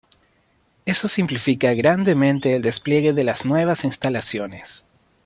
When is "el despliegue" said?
2.55-3.11